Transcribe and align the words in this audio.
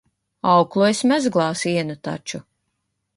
Auklu 0.53 0.85
es 0.87 1.01
mezglā 1.11 1.47
sienu 1.61 1.99
taču. 2.09 2.41